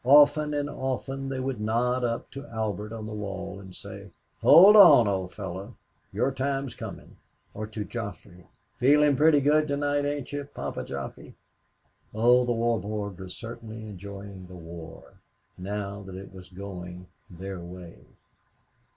[0.03, 4.09] Often and often they would nod up to Albert on the wall, and say,
[4.41, 5.75] "Hold on, old fellow,
[6.11, 7.17] your time is coming."
[7.53, 8.47] Or to Joffre,
[8.79, 11.35] "Feeling pretty good to night, ain't you, Papa Joffre?"
[12.15, 15.19] Oh, the War Board was certainly enjoying the war
[15.55, 17.99] now that it was going their way.